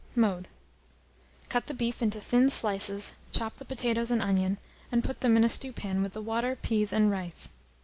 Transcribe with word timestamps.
Mode. 0.15 0.47
Cut 1.47 1.67
the 1.67 1.75
beef 1.75 2.01
into 2.01 2.19
thin 2.19 2.49
slices, 2.49 3.13
chop 3.31 3.57
the 3.57 3.65
potatoes 3.65 4.09
and 4.09 4.19
onion, 4.23 4.57
and 4.91 5.03
put 5.03 5.19
them 5.21 5.37
in 5.37 5.43
a 5.43 5.47
stewpan 5.47 6.01
with 6.01 6.13
the 6.13 6.23
water, 6.23 6.55
peas, 6.55 6.91
and 6.91 7.11
rice. 7.11 7.51